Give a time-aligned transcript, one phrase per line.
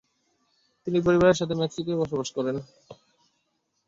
[0.87, 2.55] তিনি তার পরিবারের সাথে মেক্সিকোয় বসবাস করেন।